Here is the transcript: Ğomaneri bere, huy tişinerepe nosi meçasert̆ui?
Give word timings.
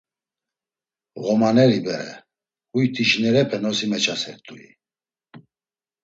Ğomaneri 1.21 1.79
bere, 1.85 2.15
huy 2.71 2.85
tişinerepe 2.93 3.57
nosi 3.63 3.85
meçasert̆ui? 3.91 4.65